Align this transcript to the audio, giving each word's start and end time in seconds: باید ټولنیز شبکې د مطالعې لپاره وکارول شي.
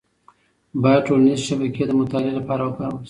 باید 0.81 1.05
ټولنیز 1.07 1.39
شبکې 1.47 1.83
د 1.87 1.91
مطالعې 1.99 2.33
لپاره 2.39 2.61
وکارول 2.63 2.97
شي. 2.97 2.99